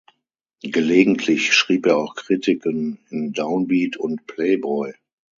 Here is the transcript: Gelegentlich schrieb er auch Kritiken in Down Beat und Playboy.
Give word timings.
Gelegentlich 0.63 1.53
schrieb 1.53 1.85
er 1.85 1.95
auch 1.97 2.15
Kritiken 2.15 2.97
in 3.11 3.33
Down 3.33 3.67
Beat 3.67 3.97
und 3.97 4.25
Playboy. 4.25 4.95